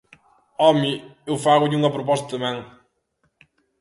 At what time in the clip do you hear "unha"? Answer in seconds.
1.79-1.93